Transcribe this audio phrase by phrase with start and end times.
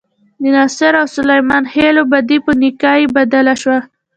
[0.41, 3.79] د ناصرو او سلیمان خېلو بدۍ په نیکۍ بدله شوه.